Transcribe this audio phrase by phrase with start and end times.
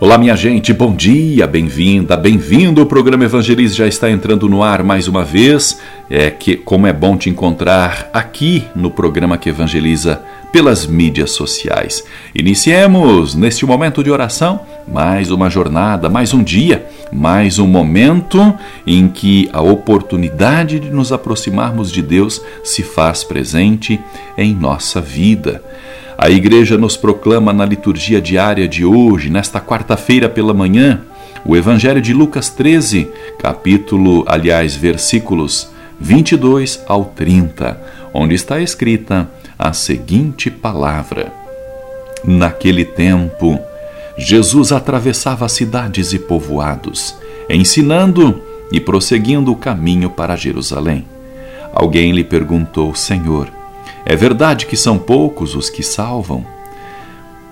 [0.00, 2.80] Olá, minha gente, bom dia, bem-vinda, bem-vindo.
[2.80, 5.80] O programa Evangelize já está entrando no ar mais uma vez.
[6.08, 10.22] É que como é bom te encontrar aqui no programa que evangeliza
[10.52, 12.04] pelas mídias sociais.
[12.32, 18.54] Iniciemos neste momento de oração mais uma jornada, mais um dia, mais um momento
[18.86, 23.98] em que a oportunidade de nos aproximarmos de Deus se faz presente
[24.36, 25.60] em nossa vida.
[26.20, 31.02] A igreja nos proclama na liturgia diária de hoje, nesta quarta-feira pela manhã,
[31.44, 37.80] o Evangelho de Lucas 13, capítulo, aliás, versículos 22 ao 30,
[38.12, 41.32] onde está escrita a seguinte palavra:
[42.24, 43.56] Naquele tempo,
[44.18, 47.14] Jesus atravessava cidades e povoados,
[47.48, 51.06] ensinando e prosseguindo o caminho para Jerusalém.
[51.72, 53.57] Alguém lhe perguntou: Senhor,
[54.04, 56.44] é verdade que são poucos os que salvam?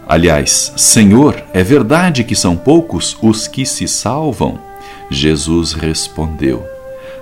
[0.08, 4.58] Aliás, Senhor, é verdade que são poucos os que se salvam?
[5.11, 6.64] Jesus respondeu: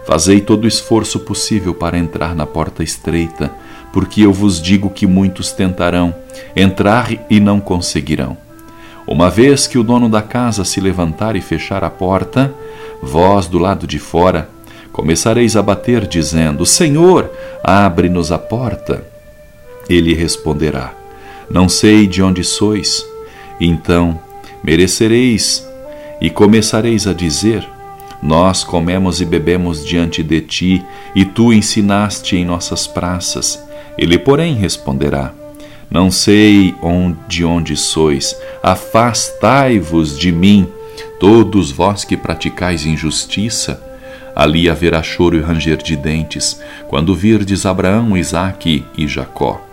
[0.07, 3.51] Fazei todo o esforço possível para entrar na porta estreita,
[3.93, 6.15] porque eu vos digo que muitos tentarão
[6.55, 8.37] entrar e não conseguirão.
[9.07, 12.53] Uma vez que o dono da casa se levantar e fechar a porta,
[13.03, 14.49] vós do lado de fora
[14.93, 17.31] começareis a bater, dizendo: Senhor,
[17.63, 19.14] abre-nos a porta.
[19.89, 20.95] Ele responderá:
[21.51, 23.05] Não sei de onde sois.
[23.61, 24.19] Então
[24.65, 25.69] merecereis
[26.21, 27.69] e começareis a dizer:
[28.23, 30.83] Nós comemos e bebemos diante de ti,
[31.15, 33.63] e tu ensinaste em nossas praças.
[33.99, 35.33] Ele, porém, responderá:
[35.91, 36.75] Não sei
[37.29, 40.67] de onde sois, afastai-vos de mim,
[41.21, 43.83] todos vós que praticais injustiça.
[44.35, 49.65] Ali haverá choro e ranger de dentes, quando virdes Abraão, Isaque e Jacó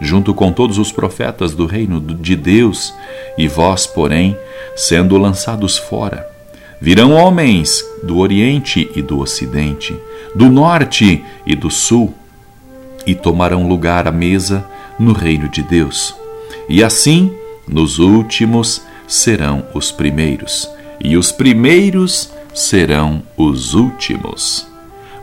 [0.00, 2.94] junto com todos os profetas do reino de Deus,
[3.36, 4.36] e vós, porém,
[4.76, 6.28] sendo lançados fora.
[6.80, 9.96] Virão homens do Oriente e do Ocidente,
[10.34, 12.14] do Norte e do Sul,
[13.06, 14.64] e tomarão lugar à mesa
[14.98, 16.14] no reino de Deus.
[16.68, 17.32] E assim,
[17.66, 20.70] nos últimos serão os primeiros,
[21.02, 24.66] e os primeiros serão os últimos.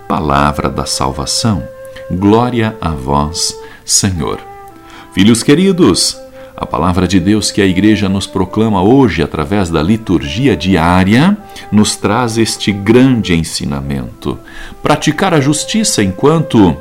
[0.08, 1.68] Palavra da salvação.
[2.12, 4.55] Glória a vós, Senhor.
[5.16, 6.20] Filhos queridos,
[6.58, 11.38] a palavra de Deus que a igreja nos proclama hoje através da liturgia diária
[11.72, 14.38] nos traz este grande ensinamento.
[14.84, 16.76] Praticar a justiça enquanto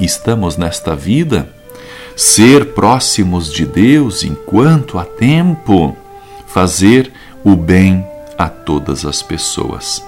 [0.00, 1.46] estamos nesta vida,
[2.16, 5.94] ser próximos de Deus enquanto há tempo,
[6.46, 7.12] fazer
[7.44, 8.02] o bem
[8.38, 10.02] a todas as pessoas.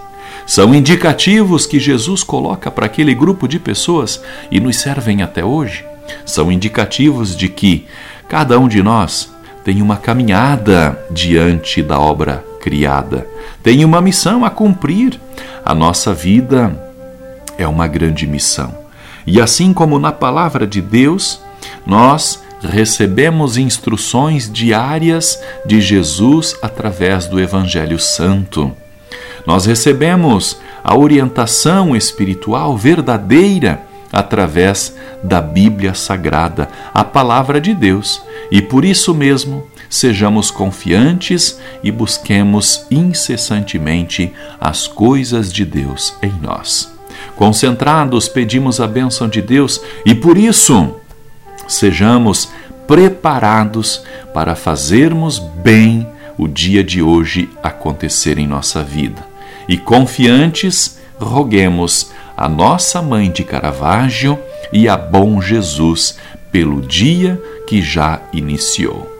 [0.46, 5.84] São indicativos que Jesus coloca para aquele grupo de pessoas e nos servem até hoje
[6.24, 7.86] são indicativos de que
[8.28, 9.32] cada um de nós
[9.64, 13.26] tem uma caminhada diante da obra criada,
[13.62, 15.20] tem uma missão a cumprir.
[15.64, 16.78] A nossa vida
[17.56, 18.74] é uma grande missão.
[19.26, 21.40] E assim como na palavra de Deus,
[21.86, 28.72] nós recebemos instruções diárias de Jesus através do Evangelho Santo.
[29.46, 33.80] Nós recebemos a orientação espiritual verdadeira
[34.14, 41.90] através da Bíblia Sagrada, a palavra de Deus, e por isso mesmo sejamos confiantes e
[41.90, 46.92] busquemos incessantemente as coisas de Deus em nós.
[47.36, 50.94] Concentrados, pedimos a bênção de Deus e por isso
[51.66, 52.48] sejamos
[52.86, 54.02] preparados
[54.32, 56.06] para fazermos bem
[56.38, 59.26] o dia de hoje acontecer em nossa vida.
[59.68, 64.38] E confiantes, roguemos a nossa mãe de Caravaggio
[64.72, 66.18] e a bom Jesus
[66.50, 69.10] pelo dia que já iniciou.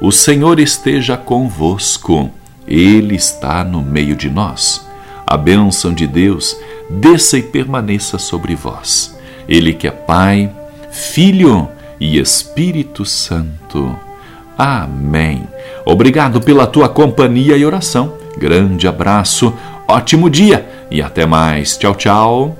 [0.00, 2.30] O Senhor esteja convosco,
[2.66, 4.86] Ele está no meio de nós.
[5.26, 6.56] A bênção de Deus
[6.88, 9.16] desça e permaneça sobre vós.
[9.48, 10.50] Ele que é Pai,
[10.90, 11.68] Filho
[12.00, 13.96] e Espírito Santo.
[14.56, 15.46] Amém.
[15.84, 18.14] Obrigado pela tua companhia e oração.
[18.36, 19.54] Grande abraço,
[19.86, 21.76] ótimo dia e até mais.
[21.76, 22.59] Tchau, tchau.